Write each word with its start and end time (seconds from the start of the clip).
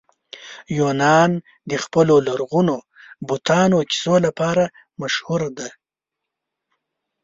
یونان 0.77 1.31
د 1.69 1.71
خپلو 1.83 2.15
لرغونو 2.27 2.77
بتانو 3.27 3.79
کیسو 3.89 4.15
لپاره 4.25 4.63
مشهوره 5.01 5.49
دی. 5.57 5.69